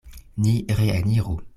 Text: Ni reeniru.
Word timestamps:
Ni 0.43 0.55
reeniru. 0.79 1.39